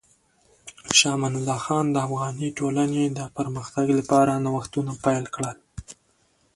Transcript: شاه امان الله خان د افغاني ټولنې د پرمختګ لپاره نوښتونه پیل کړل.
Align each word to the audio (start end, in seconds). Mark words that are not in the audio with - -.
شاه 0.97 1.13
امان 1.17 1.33
الله 1.39 1.59
خان 1.65 1.85
د 1.91 1.97
افغاني 2.07 2.49
ټولنې 2.59 3.03
د 3.17 3.19
پرمختګ 3.37 3.85
لپاره 3.99 4.31
نوښتونه 4.45 4.91
پیل 5.05 5.23
کړل. 5.35 5.57